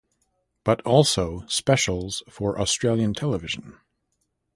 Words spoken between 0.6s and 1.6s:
But Also